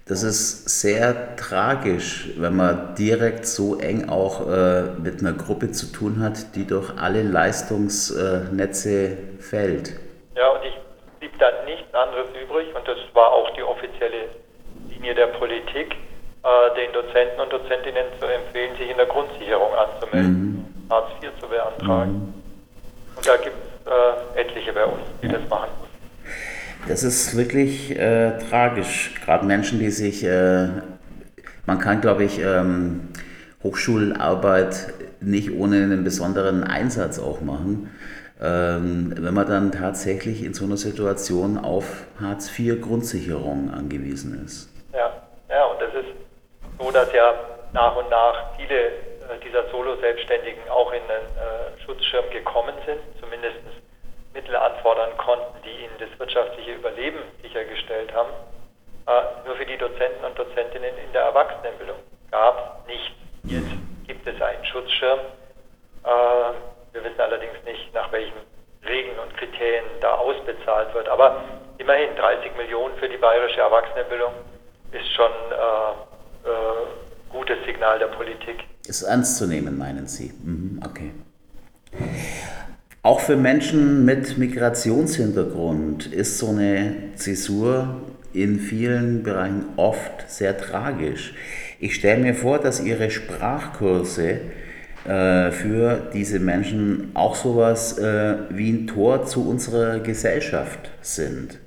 Das 0.06 0.22
ist 0.24 0.80
sehr 0.80 1.36
tragisch, 1.36 2.30
wenn 2.36 2.56
man 2.56 2.96
direkt 2.96 3.46
so 3.46 3.78
eng 3.78 4.08
auch 4.08 4.40
äh, 4.48 4.82
mit 4.98 5.20
einer 5.20 5.34
Gruppe 5.34 5.70
zu 5.70 5.86
tun 5.92 6.20
hat, 6.20 6.56
die 6.56 6.66
durch 6.66 6.90
alle 6.98 7.22
Leistungsnetze 7.22 9.16
fällt. 9.38 9.92
Ja, 10.34 10.48
und 10.48 10.64
ich 10.64 10.74
blieb 11.20 11.38
dann 11.38 11.64
nichts 11.64 11.94
anderes 11.94 12.26
übrig, 12.42 12.74
und 12.74 12.88
war 13.20 13.32
auch 13.32 13.50
die 13.54 13.62
offizielle 13.62 14.28
Linie 14.88 15.14
der 15.14 15.26
Politik, 15.26 15.94
äh, 16.42 16.74
den 16.74 16.92
Dozenten 16.92 17.38
und 17.40 17.52
Dozentinnen 17.52 18.06
zu 18.18 18.26
empfehlen, 18.26 18.76
sich 18.78 18.90
in 18.90 18.96
der 18.96 19.06
Grundsicherung 19.06 19.72
anzumelden, 19.74 20.42
mhm. 20.42 20.90
Hartz 20.90 21.10
IV 21.22 21.30
zu 21.38 21.46
beantragen. 21.48 22.12
Mhm. 22.12 22.34
Und 23.16 23.26
da 23.26 23.36
gibt 23.36 23.56
es 23.84 24.36
äh, 24.36 24.40
etliche 24.40 24.72
bei 24.72 24.84
uns, 24.84 25.02
die 25.22 25.28
das 25.28 25.46
machen. 25.50 25.68
Das 26.88 27.02
ist 27.02 27.36
wirklich 27.36 27.90
äh, 27.90 28.38
tragisch. 28.48 29.12
Gerade 29.22 29.44
Menschen, 29.44 29.78
die 29.78 29.90
sich, 29.90 30.24
äh, 30.24 30.68
man 31.66 31.78
kann, 31.78 32.00
glaube 32.00 32.24
ich, 32.24 32.40
ähm, 32.40 33.08
Hochschularbeit 33.62 34.94
nicht 35.20 35.52
ohne 35.52 35.76
einen 35.76 36.04
besonderen 36.04 36.64
Einsatz 36.64 37.18
auch 37.18 37.42
machen. 37.42 37.90
Ähm, 38.42 39.12
wenn 39.18 39.34
man 39.34 39.46
dann 39.46 39.70
tatsächlich 39.70 40.42
in 40.42 40.54
so 40.54 40.64
einer 40.64 40.78
Situation 40.78 41.58
auf 41.58 42.06
Hartz-IV-Grundsicherung 42.18 43.70
angewiesen 43.70 44.42
ist. 44.46 44.70
Ja, 44.94 45.12
ja, 45.50 45.64
und 45.66 45.80
das 45.82 45.92
ist 45.92 46.08
so, 46.78 46.90
dass 46.90 47.12
ja 47.12 47.34
nach 47.74 47.96
und 47.96 48.08
nach 48.08 48.56
viele 48.56 48.86
äh, 48.86 49.38
dieser 49.44 49.68
Solo-Selbstständigen 49.70 50.68
auch 50.70 50.90
in 50.92 51.02
den 51.02 51.26
äh, 51.36 51.84
Schutzschirm 51.84 52.30
gekommen 52.30 52.74
sind, 52.86 53.00
zumindest 53.20 53.58
Mittel 54.32 54.56
anfordern 54.56 55.10
konnten, 55.18 55.60
die 55.62 55.84
ihnen 55.84 55.94
das 55.98 56.08
wirtschaftliche 56.18 56.72
Überleben 56.72 57.18
sichergestellt 57.42 58.10
haben. 58.14 58.30
Äh, 59.06 59.46
nur 59.46 59.56
für 59.56 59.66
die 59.66 59.76
Dozenten 59.76 60.24
und 60.24 60.38
Dozentinnen 60.38 60.96
in 61.04 61.12
der 61.12 61.22
Erwachsenenbildung 61.22 61.96
gab 62.30 62.80
es 62.80 62.94
nicht. 62.94 63.14
Jetzt 63.44 63.76
gibt 64.06 64.26
es 64.26 64.40
einen 64.40 64.64
Schutzschirm. 64.64 65.18
Äh, 66.04 66.79
wir 66.92 67.04
wissen 67.04 67.20
allerdings 67.20 67.54
nicht, 67.64 67.92
nach 67.94 68.10
welchen 68.12 68.36
Regeln 68.86 69.18
und 69.18 69.36
Kriterien 69.36 69.84
da 70.00 70.14
ausbezahlt 70.14 70.92
wird. 70.94 71.08
Aber 71.08 71.44
immerhin 71.78 72.14
30 72.16 72.56
Millionen 72.56 72.96
für 72.96 73.08
die 73.08 73.16
bayerische 73.16 73.60
Erwachsenenbildung 73.60 74.32
ist 74.92 75.12
schon 75.14 75.30
äh, 75.50 76.48
äh, 76.48 76.86
gutes 77.28 77.58
Signal 77.66 77.98
der 77.98 78.06
Politik. 78.06 78.64
Ist 78.86 79.02
ernst 79.02 79.36
zu 79.36 79.46
nehmen, 79.46 79.78
meinen 79.78 80.06
Sie? 80.06 80.32
Mhm, 80.42 80.80
okay. 80.84 81.12
Auch 83.02 83.20
für 83.20 83.36
Menschen 83.36 84.04
mit 84.04 84.36
Migrationshintergrund 84.36 86.06
ist 86.12 86.38
so 86.38 86.48
eine 86.50 87.14
Zäsur 87.16 88.02
in 88.32 88.60
vielen 88.60 89.22
Bereichen 89.22 89.72
oft 89.76 90.30
sehr 90.30 90.56
tragisch. 90.58 91.34
Ich 91.78 91.94
stelle 91.94 92.20
mir 92.20 92.34
vor, 92.34 92.58
dass 92.58 92.80
Ihre 92.80 93.10
Sprachkurse 93.10 94.40
äh, 95.06 95.50
für 95.50 96.10
diese 96.12 96.40
Menschen 96.40 97.12
auch 97.14 97.34
sowas 97.34 97.98
äh, 97.98 98.36
wie 98.50 98.70
ein 98.70 98.86
Tor 98.86 99.24
zu 99.24 99.48
unserer 99.48 100.00
Gesellschaft 100.00 100.90
sind. 101.00 101.58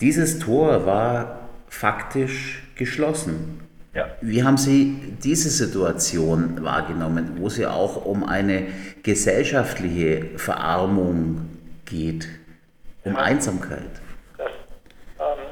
Dieses 0.00 0.38
Tor 0.38 0.86
war 0.86 1.48
faktisch 1.68 2.62
geschlossen. 2.74 3.60
Ja. 3.94 4.08
Wie 4.20 4.42
haben 4.42 4.56
Sie 4.56 5.16
diese 5.22 5.50
Situation 5.50 6.64
wahrgenommen, 6.64 7.36
wo 7.38 7.48
es 7.48 7.58
ja 7.58 7.70
auch 7.70 8.04
um 8.04 8.24
eine 8.24 8.68
gesellschaftliche 9.02 10.38
Verarmung 10.38 11.50
geht, 11.86 12.28
um 13.04 13.14
ja. 13.14 13.18
Einsamkeit? 13.18 13.90
Das, 14.38 14.50
ähm, 15.18 15.44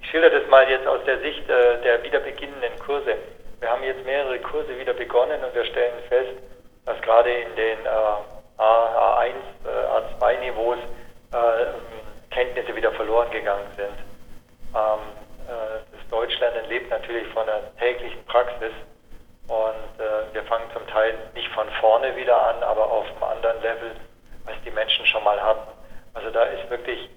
ich 0.00 0.08
schilder 0.10 0.30
das 0.30 0.48
mal 0.48 0.68
jetzt 0.70 0.86
aus 0.86 1.00
der 1.06 1.18
Sicht 1.20 1.48
äh, 1.48 1.82
der 1.82 2.02
wieder 2.04 2.20
beginnenden 2.20 2.78
Kurse. 2.84 3.16
Wir 3.60 3.68
haben 3.68 3.82
jetzt 3.82 4.04
mehrere 4.04 4.38
Kurse 4.38 4.78
wieder 4.78 4.94
begonnen 4.94 5.42
und 5.42 5.54
wir 5.54 5.64
stellen 5.64 5.98
fest, 6.08 6.37
gerade 7.08 7.30
in 7.30 7.56
den 7.56 7.78
äh, 7.86 8.62
A1, 8.62 9.32
äh, 9.64 10.20
A2-Niveaus 10.20 10.76
äh, 11.32 11.66
Kenntnisse 12.30 12.76
wieder 12.76 12.92
verloren 12.92 13.30
gegangen 13.30 13.66
sind. 13.76 13.96
Ähm, 14.74 15.00
äh, 15.48 15.80
das 15.90 16.10
Deutschlernen 16.10 16.68
lebt 16.68 16.90
natürlich 16.90 17.26
von 17.28 17.46
der 17.46 17.74
täglichen 17.76 18.22
Praxis 18.26 18.72
und 19.48 20.04
äh, 20.04 20.34
wir 20.34 20.42
fangen 20.42 20.66
zum 20.74 20.86
Teil 20.88 21.14
nicht 21.34 21.48
von 21.52 21.66
vorne 21.80 22.14
wieder 22.14 22.36
an, 22.46 22.62
aber 22.62 22.92
auf 22.92 23.06
einem 23.06 23.22
anderen 23.22 23.62
Level, 23.62 23.92
als 24.44 24.56
die 24.66 24.70
Menschen 24.70 25.06
schon 25.06 25.24
mal 25.24 25.40
hatten. 25.40 25.72
Also 26.12 26.28
da 26.30 26.42
ist 26.42 26.68
wirklich 26.68 27.08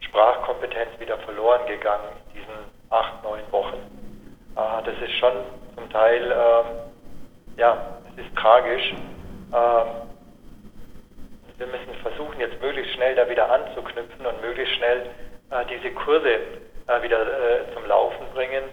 Sprachkompetenz 0.00 0.98
wieder 0.98 1.18
verloren 1.18 1.64
gegangen 1.68 2.08
in 2.34 2.40
diesen 2.40 2.56
acht, 2.90 3.22
neun 3.22 3.44
Wochen. 3.52 3.76
Äh, 4.56 4.82
das 4.84 5.08
ist 5.08 5.16
schon 5.18 5.34
zum 5.76 5.88
Teil, 5.90 6.32
ähm, 6.32 7.56
ja, 7.56 7.98
es 8.10 8.26
ist 8.26 8.34
tragisch. 8.34 8.92
Ähm, 9.52 9.86
wir 11.58 11.66
müssen 11.66 11.94
versuchen, 12.02 12.38
jetzt 12.38 12.60
möglichst 12.60 12.92
schnell 12.94 13.14
da 13.14 13.28
wieder 13.28 13.50
anzuknüpfen 13.50 14.26
und 14.26 14.40
möglichst 14.42 14.74
schnell 14.74 15.06
äh, 15.50 15.64
diese 15.70 15.92
Kurse 15.94 16.28
äh, 16.28 17.02
wieder 17.02 17.20
äh, 17.20 17.72
zum 17.72 17.86
Laufen 17.86 18.26
bringen. 18.34 18.64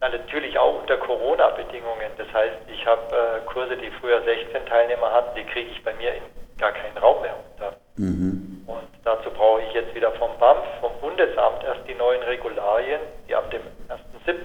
Na, 0.00 0.08
natürlich 0.08 0.56
auch 0.58 0.80
unter 0.80 0.96
Corona-Bedingungen. 0.96 2.10
Das 2.16 2.32
heißt, 2.32 2.56
ich 2.72 2.86
habe 2.86 3.42
Kurse, 3.46 3.76
die 3.76 3.90
früher 4.00 4.22
16 4.22 4.64
Teilnehmer 4.66 5.12
hatten, 5.12 5.34
die 5.34 5.44
kriege 5.44 5.70
ich 5.70 5.82
bei 5.82 5.92
mir 5.94 6.14
in 6.14 6.22
gar 6.56 6.72
keinen 6.72 6.96
Raum 6.98 7.20
mehr 7.22 7.34
unter. 7.50 7.76
Mhm. 7.96 8.62
Und 8.66 8.88
dazu 9.04 9.30
brauche 9.30 9.62
ich 9.62 9.72
jetzt 9.72 9.94
wieder 9.94 10.12
vom 10.12 10.30
BAMF, 10.38 10.64
vom 10.80 10.92
Bundesamt, 11.00 11.64
erst 11.64 11.88
die 11.88 11.94
neuen 11.94 12.22
Regularien, 12.22 13.00
die 13.28 13.34
ab 13.34 13.50
dem 13.50 13.62
1.7. 13.88 14.36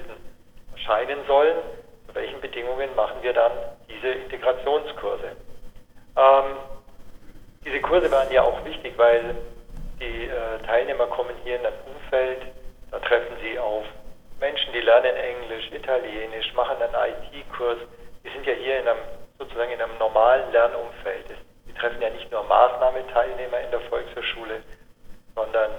erscheinen 0.73 1.19
sollen. 1.27 1.57
Zu 2.13 2.19
welchen 2.19 2.41
Bedingungen 2.41 2.93
machen 2.95 3.17
wir 3.23 3.33
dann 3.33 3.51
diese 3.89 4.09
Integrationskurse? 4.09 5.31
Ähm, 6.15 6.57
diese 7.65 7.81
Kurse 7.81 8.11
waren 8.11 8.31
ja 8.31 8.43
auch 8.43 8.63
wichtig, 8.65 8.93
weil 8.97 9.35
die 9.99 10.25
äh, 10.25 10.59
Teilnehmer 10.63 11.07
kommen 11.07 11.33
hier 11.43 11.59
in 11.59 11.65
ein 11.65 11.73
Umfeld, 11.87 12.41
da 12.91 12.99
treffen 12.99 13.35
sie 13.41 13.57
auf 13.57 13.83
Menschen, 14.39 14.73
die 14.73 14.81
lernen 14.81 15.15
Englisch, 15.15 15.71
Italienisch, 15.71 16.53
machen 16.53 16.77
einen 16.79 17.15
IT-Kurs. 17.33 17.79
Die 18.23 18.29
sind 18.29 18.45
ja 18.45 18.53
hier 18.53 18.81
in 18.81 18.87
einem, 18.87 18.99
sozusagen 19.39 19.71
in 19.71 19.81
einem 19.81 19.97
normalen 19.97 20.51
Lernumfeld. 20.51 21.25
Die 21.67 21.73
treffen 21.73 21.99
ja 21.99 22.11
nicht 22.11 22.31
nur 22.31 22.43
Maßnahmeteilnehmer 22.43 23.59
in 23.61 23.71
der 23.71 23.79
Volkshochschule, 23.89 24.61
sondern 25.33 25.71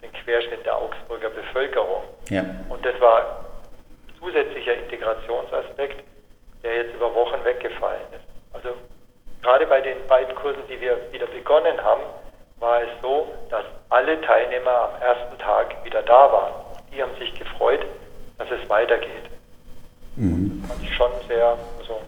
den 0.00 0.12
Querschnitt 0.12 0.64
der 0.64 0.76
Augsburger 0.78 1.28
Bevölkerung. 1.28 2.04
Ja. 2.30 2.44
Und 2.70 2.82
das 2.86 2.98
war 3.00 3.41
zusätzlicher 4.32 4.74
Integrationsaspekt, 4.74 6.02
der 6.62 6.76
jetzt 6.76 6.94
über 6.94 7.14
Wochen 7.14 7.44
weggefallen 7.44 8.02
ist. 8.12 8.24
Also 8.52 8.70
gerade 9.42 9.66
bei 9.66 9.80
den 9.80 9.96
beiden 10.08 10.34
Kursen, 10.34 10.62
die 10.68 10.80
wir 10.80 10.96
wieder 11.12 11.26
begonnen 11.26 11.80
haben, 11.82 12.02
war 12.58 12.82
es 12.82 12.88
so, 13.02 13.26
dass 13.50 13.64
alle 13.90 14.20
Teilnehmer 14.20 14.90
am 14.94 15.02
ersten 15.02 15.38
Tag 15.38 15.84
wieder 15.84 16.02
da 16.02 16.32
waren. 16.32 16.52
Die 16.94 17.02
haben 17.02 17.12
sich 17.18 17.34
gefreut, 17.38 17.84
dass 18.38 18.48
es 18.50 18.68
weitergeht. 18.68 19.30
Mhm. 20.16 20.62
Das 20.68 20.80
ich 20.80 20.94
schon 20.94 21.10
sehr, 21.26 21.56
also 21.78 22.00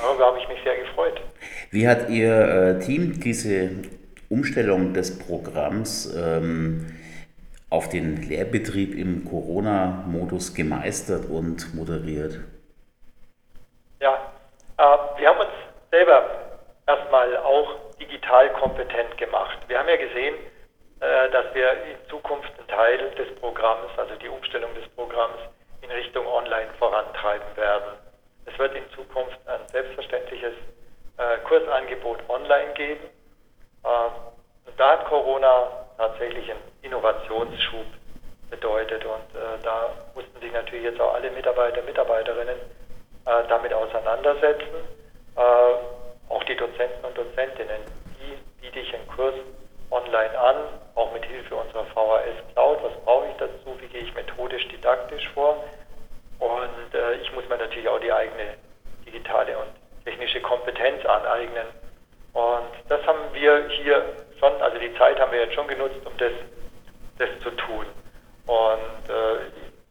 darüber 0.00 0.26
habe 0.26 0.38
ich 0.38 0.48
mich 0.48 0.58
sehr 0.64 0.76
gefreut. 0.76 1.20
Wie 1.70 1.86
hat 1.86 2.08
Ihr 2.08 2.78
äh, 2.78 2.78
Team 2.80 3.20
diese 3.20 3.70
Umstellung 4.28 4.94
des 4.94 5.18
Programms 5.18 6.12
ähm, 6.16 6.86
auf 7.70 7.88
den 7.88 8.22
Lehrbetrieb 8.22 8.94
im 8.94 9.24
Corona-Modus 9.24 10.54
gemeistert 10.54 11.28
und 11.28 11.74
moderiert? 11.74 12.38
Ja, 14.00 14.32
äh, 14.78 15.20
wir 15.20 15.28
haben 15.28 15.40
uns 15.40 15.50
selber 15.90 16.46
erstmal 16.86 17.36
auch 17.38 17.76
digital 17.98 18.52
kompetent 18.52 19.16
gemacht. 19.18 19.58
Wir 19.66 19.78
haben 19.78 19.88
ja 19.88 19.96
gesehen, 19.96 20.34
äh, 21.00 21.30
dass 21.30 21.52
wir 21.54 21.72
in 21.84 22.08
Zukunft 22.08 22.50
einen 22.58 22.68
Teil 22.68 23.10
des 23.12 23.34
Programms, 23.40 23.90
also 23.96 24.14
die 24.16 24.28
Umstellung 24.28 24.72
des 24.74 24.88
Programms, 24.90 25.38
in 25.82 25.90
Richtung 25.90 26.26
Online 26.26 26.68
vorantreiben 26.78 27.56
werden. 27.56 27.98
Es 28.44 28.58
wird 28.58 28.74
in 28.74 28.88
Zukunft 28.90 29.38
ein 29.46 29.66
selbstverständliches 29.72 30.54
äh, 31.18 31.38
Kursangebot 31.48 32.18
online 32.28 32.72
geben. 32.74 33.04
Ähm, 33.84 34.12
und 34.66 34.80
da 34.80 34.92
hat 34.92 35.06
Corona 35.06 35.85
tatsächlich 35.96 36.50
einen 36.50 36.60
Innovationsschub 36.82 37.86
bedeutet 38.50 39.04
und 39.04 39.40
äh, 39.40 39.62
da 39.62 39.90
mussten 40.14 40.40
sich 40.40 40.52
natürlich 40.52 40.84
jetzt 40.84 41.00
auch 41.00 41.14
alle 41.14 41.30
Mitarbeiter, 41.30 41.82
Mitarbeiterinnen 41.82 42.56
damit 43.48 43.72
auseinandersetzen 43.72 44.86
auch 46.28 46.42
die 46.44 46.56
Dozenten 46.56 47.04
und 47.04 47.16
Dozentinnen, 47.16 47.82
die 48.20 48.36
biete 48.60 48.80
ich 48.80 48.94
einen 48.94 49.06
Kurs 49.08 49.34
online 49.90 50.38
an, 50.38 50.56
auch 50.94 51.12
mit 51.12 51.24
Hilfe 51.24 51.54
unserer 51.54 51.84
VHS 51.86 52.52
Cloud. 52.52 52.82
Was 52.82 52.92
brauche 53.04 53.26
ich 53.28 53.36
dazu? 53.36 53.78
Wie 53.80 53.86
gehe 53.86 54.02
ich 54.02 54.14
methodisch, 54.14 54.66
didaktisch 54.68 55.28
vor? 55.34 55.62
Und 56.38 56.94
äh, 56.94 57.14
ich 57.14 57.32
muss 57.32 57.48
mir 57.48 57.56
natürlich 57.56 57.88
auch 57.88 58.00
die 58.00 58.12
eigene 58.12 58.54
digitale 59.06 59.56
und 59.56 59.68
technische 60.04 60.40
Kompetenz 60.40 61.04
aneignen. 61.06 61.66
Und 62.36 62.68
das 62.90 63.00
haben 63.06 63.32
wir 63.32 63.66
hier 63.68 64.04
schon, 64.38 64.52
also 64.60 64.78
die 64.78 64.94
Zeit 64.98 65.18
haben 65.18 65.32
wir 65.32 65.40
jetzt 65.40 65.54
schon 65.54 65.66
genutzt, 65.68 66.04
um 66.04 66.12
das, 66.18 66.32
das 67.16 67.30
zu 67.42 67.50
tun. 67.52 67.86
Und 68.46 69.08
äh, 69.08 69.38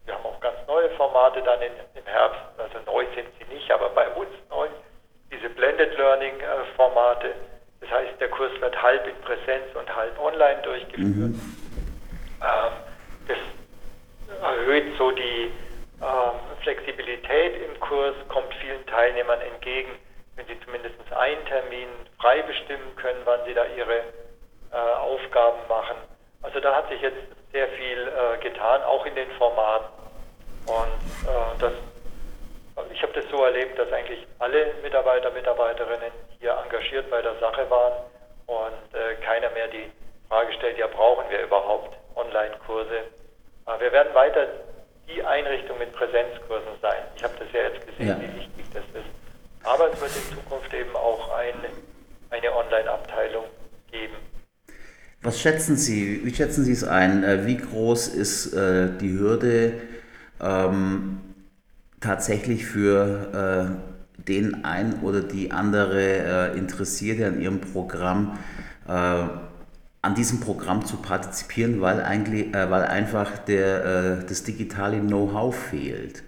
wir 0.06 0.14
haben 0.14 0.26
auch 0.26 0.40
ganz 0.42 0.56
neue 0.68 0.92
Formate 0.92 1.42
dann 1.42 1.60
in, 1.64 1.72
im 1.96 2.06
Herbst, 2.06 2.40
also 2.60 2.78
neu 2.86 3.04
sind 3.16 3.26
sie 3.40 3.52
nicht, 3.52 3.72
aber 3.72 3.90
bei 3.90 4.08
uns 4.10 4.30
neu 4.52 4.68
diese 5.32 5.50
Blended 5.50 5.98
Learning 5.98 6.34
Formate. 6.76 7.34
Das 7.82 7.90
heißt, 7.90 8.22
der 8.22 8.30
Kurs 8.30 8.52
wird 8.62 8.80
halb 8.80 9.08
in 9.08 9.20
Präsenz 9.22 9.66
und 9.74 9.96
halb 9.96 10.20
online 10.20 10.62
durchgeführt. 10.62 11.34
Mhm. 11.34 11.58
Ähm, 12.44 12.72
das 13.28 13.38
erhöht 14.40 14.96
so 15.00 15.10
die 15.10 15.52
ähm, 16.00 16.62
Flexibilität 16.62 17.56
im 17.68 17.80
Kurs, 17.80 18.14
kommt 18.28 18.54
vielen 18.62 18.86
Teilnehmern 18.86 19.42
entgegen, 19.42 19.94
wenn 20.36 20.48
sie 20.48 20.60
zumindest 20.62 20.96
einen 21.12 21.46
Termin 21.46 21.90
frei 22.20 22.42
bestimmen 22.42 22.96
können, 22.96 23.22
wann 23.26 23.40
sie 23.46 23.54
da 23.54 23.66
ihre 23.66 24.02
äh, 24.72 24.76
Aufgaben 24.76 25.60
machen. 25.70 25.98
Also 26.42 26.60
da 26.60 26.76
hat 26.76 26.90
sich 26.90 27.02
jetzt 27.02 27.18
sehr 27.52 27.68
viel 27.70 28.08
äh, 28.08 28.38
getan, 28.44 28.84
auch 28.84 29.06
in 29.06 29.16
den 29.16 29.32
Formaten. 29.32 29.88
Und 30.68 31.30
äh, 31.30 31.60
das, 31.60 31.74
ich 32.92 33.02
habe 33.02 33.14
das 33.14 33.26
so 33.30 33.44
erlebt, 33.44 33.80
dass 33.80 33.92
eigentlich 33.92 34.26
alle 34.40 34.74
Mitarbeiter, 34.84 35.32
Mitarbeiterinnen 35.32 36.12
hier 36.40 36.58
engagiert 36.64 37.10
bei 37.10 37.22
der 37.22 37.36
Sache 37.40 37.70
waren 37.70 37.94
und 38.48 39.00
äh, 39.00 39.16
keiner 39.24 39.50
mehr 39.52 39.68
die 39.68 39.92
Frage 40.28 40.54
stellt, 40.54 40.78
ja 40.78 40.88
brauchen 40.88 41.30
wir 41.30 41.42
überhaupt 41.42 41.96
Online-Kurse. 42.16 42.98
Äh, 43.68 43.80
wir 43.80 43.92
werden 43.92 44.14
weiter 44.14 44.48
die 45.08 45.24
Einrichtung 45.24 45.78
mit 45.78 45.94
Präsenzkursen 45.94 46.80
sein. 46.82 47.04
Ich 47.16 47.24
habe 47.24 47.34
das 47.40 47.52
ja 47.54 47.62
jetzt 47.62 47.86
gesehen, 47.86 48.08
ja. 48.08 48.20
wie. 48.20 48.26
Aber 48.28 48.45
es 49.96 50.02
wird 50.02 50.12
in 50.16 50.36
Zukunft 50.36 50.74
eben 50.74 50.96
auch 50.96 51.32
eine, 51.34 51.70
eine 52.30 52.56
Online-Abteilung 52.56 53.46
geben. 53.92 54.16
Was 55.22 55.40
schätzen 55.40 55.76
Sie, 55.76 56.22
wie 56.24 56.34
schätzen 56.34 56.64
Sie 56.64 56.72
es 56.72 56.84
ein? 56.84 57.24
Äh, 57.24 57.46
wie 57.46 57.58
groß 57.58 58.10
ist 58.10 58.54
äh, 58.54 58.90
die 59.00 59.18
Hürde 59.18 59.74
ähm, 60.42 61.20
tatsächlich 62.00 62.66
für 62.66 63.80
äh, 64.20 64.22
den 64.22 64.66
ein 64.66 65.02
oder 65.02 65.22
die 65.22 65.52
andere 65.52 66.52
äh, 66.54 66.58
Interessierte 66.58 67.28
an 67.28 67.42
Ihrem 67.42 67.62
Programm, 67.62 68.38
äh, 68.88 68.92
an 68.92 70.16
diesem 70.16 70.40
Programm 70.40 70.86
zu 70.86 70.98
partizipieren, 70.98 71.82
weil, 71.82 72.04
eigentlich, 72.04 72.54
äh, 72.54 72.70
weil 72.70 72.84
einfach 72.84 73.40
der, 73.40 74.18
das 74.18 74.44
digitale 74.44 75.00
Know-how 75.00 75.56
fehlt? 75.56 76.24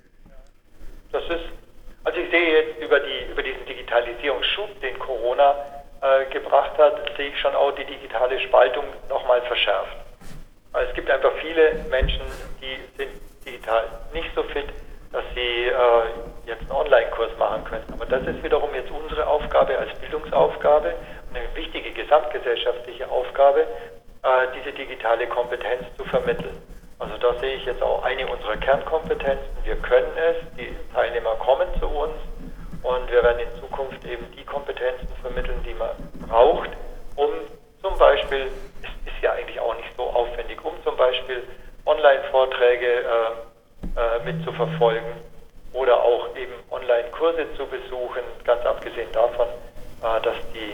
Corona 5.37 5.55
äh, 6.01 6.25
gebracht 6.31 6.77
hat, 6.77 6.93
sehe 7.15 7.29
ich 7.29 7.39
schon 7.39 7.55
auch 7.55 7.71
die 7.71 7.85
digitale 7.85 8.39
Spaltung 8.39 8.85
nochmal 9.09 9.41
verschärft. 9.43 9.95
Es 10.73 10.93
gibt 10.93 11.09
einfach 11.09 11.31
viele 11.41 11.73
Menschen, 11.89 12.21
die 12.61 12.77
sind 12.97 13.09
digital 13.45 13.85
nicht 14.13 14.29
so 14.35 14.43
fit, 14.43 14.67
dass 15.11 15.23
sie 15.33 15.67
äh, 15.67 15.71
jetzt 16.45 16.61
einen 16.61 16.71
Online-Kurs 16.71 17.31
machen 17.39 17.63
können. 17.63 17.85
Aber 17.93 18.05
das 18.05 18.21
ist 18.27 18.43
wiederum 18.43 18.73
jetzt 18.75 18.91
unsere 18.91 19.25
Aufgabe 19.25 19.77
als 19.77 19.97
Bildungsaufgabe, 19.99 20.93
eine 21.33 21.55
wichtige 21.55 21.91
gesamtgesellschaftliche 21.91 23.09
Aufgabe, 23.09 23.61
äh, 23.61 24.47
diese 24.59 24.75
digitale 24.75 25.27
Kompetenz 25.27 25.83
zu 25.97 26.03
vermitteln. 26.05 26.61
Also 26.99 27.15
da 27.17 27.33
sehe 27.39 27.55
ich 27.55 27.65
jetzt 27.65 27.81
auch 27.81 28.03
eine 28.03 28.27
unserer 28.27 28.57
Kernkompetenzen. 28.57 29.45
Wir 29.63 29.75
können 29.77 30.11
es, 30.17 30.35
die 30.57 30.75
Teilnehmer 30.93 31.35
kommen 31.35 31.67
zu 31.79 31.87
uns 31.87 32.13
und 32.83 33.11
wir 33.11 33.23
werden 33.23 33.39
in 33.39 33.61
Zukunft 33.61 34.03
eben 34.05 34.25
die 34.37 34.43
Kompetenzen 34.43 35.07
vermitteln, 35.21 35.63
die 35.65 35.73
man 35.73 35.89
braucht, 36.27 36.69
um 37.15 37.29
zum 37.81 37.97
Beispiel, 37.97 38.51
es 38.83 39.13
ist 39.13 39.21
ja 39.21 39.33
eigentlich 39.33 39.59
auch 39.59 39.75
nicht 39.75 39.89
so 39.95 40.03
aufwendig, 40.03 40.63
um 40.63 40.73
zum 40.83 40.95
Beispiel 40.97 41.43
Online-Vorträge 41.85 42.85
äh, 42.85 43.97
äh, 43.99 44.23
mitzuverfolgen 44.25 45.13
oder 45.73 46.01
auch 46.01 46.35
eben 46.35 46.53
Online-Kurse 46.71 47.45
zu 47.55 47.65
besuchen, 47.65 48.23
ganz 48.43 48.65
abgesehen 48.65 49.11
davon, 49.11 49.47
äh, 49.47 50.21
dass 50.21 50.35
die 50.53 50.73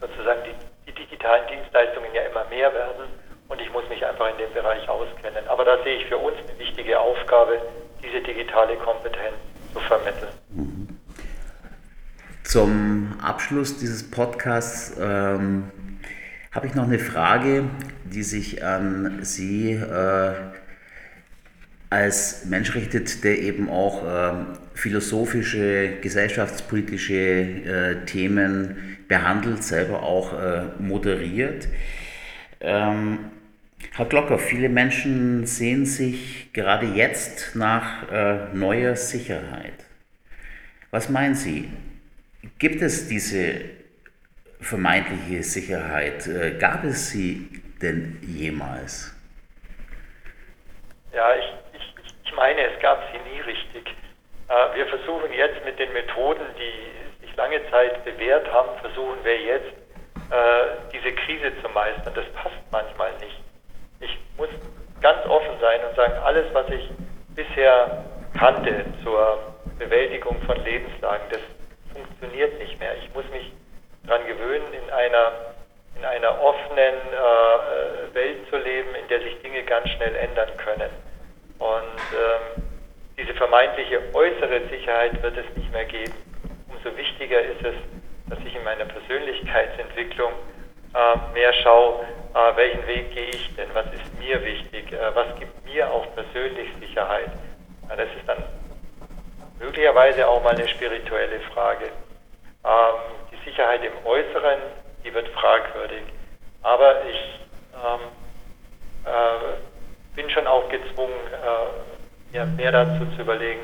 sozusagen 0.00 0.40
die, 0.44 0.90
die 0.90 0.94
digitalen 0.94 1.46
Dienstleistungen 1.46 2.12
ja 2.14 2.22
immer 2.22 2.44
mehr 2.46 2.72
werden 2.74 3.08
und 3.48 3.60
ich 3.60 3.70
muss 3.72 3.88
mich 3.88 4.04
einfach 4.04 4.30
in 4.30 4.38
dem 4.38 4.52
Bereich 4.52 4.88
auskennen. 4.88 5.46
Aber 5.48 5.64
da 5.64 5.82
sehe 5.82 5.96
ich 5.96 6.06
für 6.06 6.18
uns 6.18 6.36
eine 6.38 6.58
wichtige 6.58 6.98
Aufgabe, 6.98 7.60
diese 8.02 8.20
digitale 8.20 8.76
Kompetenz 8.76 9.36
zu 9.72 9.80
vermitteln. 9.80 10.28
Zum 12.44 13.14
Abschluss 13.22 13.78
dieses 13.78 14.02
Podcasts 14.02 14.92
ähm, 15.00 15.64
habe 16.52 16.66
ich 16.66 16.74
noch 16.74 16.84
eine 16.84 16.98
Frage, 16.98 17.64
die 18.04 18.22
sich 18.22 18.62
an 18.62 19.20
Sie 19.22 19.72
äh, 19.72 20.34
als 21.88 22.44
Mensch 22.44 22.74
richtet, 22.74 23.24
der 23.24 23.38
eben 23.38 23.70
auch 23.70 24.04
äh, 24.04 24.32
philosophische, 24.74 25.94
gesellschaftspolitische 26.02 27.14
äh, 27.14 28.04
Themen 28.04 28.98
behandelt, 29.08 29.64
selber 29.64 30.02
auch 30.02 30.38
äh, 30.38 30.64
moderiert. 30.78 31.66
Ähm, 32.60 33.20
Herr 33.92 34.06
Glocker, 34.06 34.38
viele 34.38 34.68
Menschen 34.68 35.46
sehen 35.46 35.86
sich 35.86 36.52
gerade 36.52 36.86
jetzt 36.88 37.56
nach 37.56 38.10
äh, 38.12 38.54
neuer 38.54 38.96
Sicherheit. 38.96 39.86
Was 40.90 41.08
meinen 41.08 41.34
Sie? 41.34 41.70
Gibt 42.58 42.82
es 42.82 43.08
diese 43.08 43.60
vermeintliche 44.60 45.42
Sicherheit? 45.42 46.26
Äh, 46.26 46.58
gab 46.58 46.84
es 46.84 47.10
sie 47.10 47.48
denn 47.80 48.18
jemals? 48.22 49.14
Ja, 51.12 51.34
ich, 51.36 51.44
ich, 51.72 51.94
ich 52.24 52.34
meine, 52.34 52.60
es 52.66 52.80
gab 52.82 53.02
sie 53.12 53.18
nie 53.30 53.40
richtig. 53.40 53.94
Äh, 54.48 54.76
wir 54.76 54.86
versuchen 54.86 55.32
jetzt 55.32 55.64
mit 55.64 55.78
den 55.78 55.92
Methoden, 55.92 56.44
die 56.58 57.26
sich 57.26 57.36
lange 57.36 57.60
Zeit 57.70 58.04
bewährt 58.04 58.50
haben, 58.52 58.78
versuchen 58.80 59.18
wir 59.22 59.40
jetzt, 59.40 59.72
äh, 60.30 60.90
diese 60.92 61.12
Krise 61.12 61.52
zu 61.62 61.68
meistern. 61.70 62.12
Das 62.14 62.26
passt 62.34 62.56
manchmal 62.70 63.12
nicht. 63.18 63.40
Ich 64.00 64.18
muss 64.36 64.48
ganz 65.00 65.24
offen 65.26 65.58
sein 65.60 65.80
und 65.88 65.96
sagen, 65.96 66.14
alles, 66.24 66.52
was 66.52 66.68
ich 66.70 66.90
bisher 67.34 68.04
kannte 68.38 68.84
zur 69.02 69.54
Bewältigung 69.78 70.40
von 70.42 70.62
Lebenslagen, 70.64 71.26
das 71.30 71.40
funktioniert 71.94 72.58
nicht 72.58 72.78
mehr. 72.78 72.96
Ich 73.02 73.14
muss 73.14 73.24
mich 73.30 73.52
daran 74.06 74.26
gewöhnen, 74.26 74.66
in 74.72 74.90
einer, 74.92 75.32
in 75.96 76.04
einer 76.04 76.40
offenen 76.42 76.94
äh, 76.94 78.14
Welt 78.14 78.48
zu 78.50 78.56
leben, 78.58 78.94
in 78.94 79.08
der 79.08 79.20
sich 79.20 79.40
Dinge 79.42 79.62
ganz 79.62 79.88
schnell 79.90 80.14
ändern 80.16 80.50
können. 80.58 80.90
Und 81.58 82.00
ähm, 82.12 82.62
diese 83.16 83.32
vermeintliche 83.34 84.02
äußere 84.12 84.68
Sicherheit 84.68 85.22
wird 85.22 85.36
es 85.36 85.56
nicht 85.56 85.70
mehr 85.72 85.84
geben. 85.84 86.14
Umso 86.68 86.96
wichtiger 86.96 87.40
ist 87.40 87.64
es, 87.64 87.74
dass 88.28 88.38
ich 88.44 88.54
in 88.54 88.64
meiner 88.64 88.84
Persönlichkeitsentwicklung 88.84 90.32
äh, 90.94 91.32
mehr 91.32 91.52
schaue, 91.52 92.04
äh, 92.34 92.56
welchen 92.56 92.86
Weg 92.86 93.14
gehe 93.14 93.28
ich 93.30 93.54
denn, 93.56 93.68
was 93.72 93.86
ist 93.86 94.18
mir 94.18 94.44
wichtig, 94.44 94.92
äh, 94.92 95.14
was 95.14 95.26
gibt 95.38 95.64
mir 95.64 95.90
auch 95.90 96.06
persönlich 96.14 96.68
Sicherheit. 96.80 97.30
das 97.88 98.08
ist 98.16 98.26
dann 98.26 98.42
möglicherweise 99.58 100.26
auch 100.26 100.42
mal 100.42 100.54
eine 100.54 100.68
spirituelle 100.68 101.40
Frage. 101.52 101.86
Ähm, 102.64 102.94
die 103.30 103.50
Sicherheit 103.50 103.82
im 103.84 104.06
Äußeren, 104.06 104.58
die 105.04 105.12
wird 105.12 105.28
fragwürdig. 105.28 106.02
Aber 106.62 107.04
ich 107.04 107.40
ähm, 107.74 108.00
äh, 109.04 110.16
bin 110.16 110.30
schon 110.30 110.46
auch 110.46 110.68
gezwungen, 110.68 111.14
äh, 111.32 112.32
mir 112.32 112.46
mehr 112.46 112.72
dazu 112.72 113.04
zu 113.16 113.22
überlegen, 113.22 113.62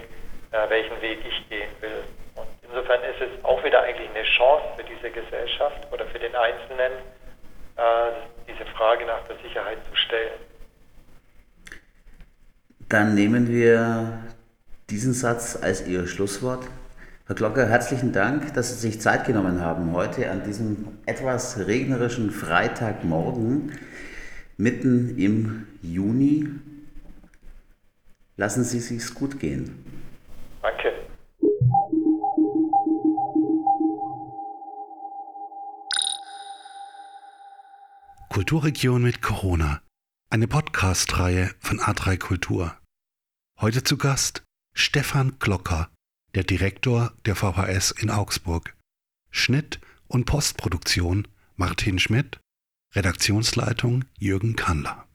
äh, 0.50 0.68
welchen 0.68 1.00
Weg 1.00 1.20
ich 1.26 1.48
gehen 1.48 1.70
will. 1.81 2.05
Und 2.37 2.46
insofern 2.62 3.00
ist 3.03 3.20
es 3.20 3.44
auch 3.44 3.62
wieder 3.64 3.83
eigentlich 3.83 4.09
eine 4.11 4.24
Chance 4.24 4.64
für 4.76 4.85
diese 4.85 5.11
Gesellschaft 5.11 5.87
oder 5.92 6.05
für 6.07 6.18
den 6.18 6.35
Einzelnen, 6.35 6.92
äh, 7.76 8.12
diese 8.48 8.64
Frage 8.76 9.07
nach 9.07 9.26
der 9.29 9.37
Sicherheit 9.38 9.79
zu 9.88 9.96
stellen. 9.96 10.38
Dann 12.88 13.14
nehmen 13.14 13.48
wir 13.48 14.24
diesen 14.90 15.12
Satz 15.12 15.57
als 15.61 15.87
Ihr 15.87 16.07
Schlusswort. 16.07 16.66
Herr 17.26 17.37
Glocker, 17.37 17.66
herzlichen 17.66 18.12
Dank, 18.12 18.55
dass 18.55 18.70
Sie 18.70 18.88
sich 18.88 19.00
Zeit 19.00 19.24
genommen 19.24 19.61
haben, 19.61 19.92
heute 19.92 20.31
an 20.31 20.42
diesem 20.42 20.88
etwas 21.07 21.59
regnerischen 21.59 22.31
Freitagmorgen 22.31 23.79
mitten 24.57 25.16
im 25.16 25.66
Juni. 25.81 26.48
Lassen 28.37 28.64
Sie 28.64 28.79
es 28.79 28.88
sich 28.88 29.14
gut 29.14 29.38
gehen. 29.38 29.85
Danke. 30.61 30.92
Kulturregion 38.29 39.03
mit 39.03 39.22
Corona. 39.22 39.83
Eine 40.31 40.48
Podcast-Reihe 40.48 41.50
von 41.61 41.79
A3 41.81 42.18
Kultur. 42.18 42.76
Heute 43.61 43.83
zu 43.85 43.98
Gast 43.98 44.42
Stefan 44.81 45.38
Glocker, 45.38 45.90
der 46.35 46.43
Direktor 46.43 47.12
der 47.27 47.37
VHS 47.37 47.90
in 47.90 48.09
Augsburg. 48.09 48.75
Schnitt 49.31 49.79
und 50.09 50.25
Postproduktion 50.25 51.29
Martin 51.55 51.99
Schmidt, 51.99 52.40
Redaktionsleitung 52.95 54.07
Jürgen 54.19 54.57
Kandler. 54.57 55.07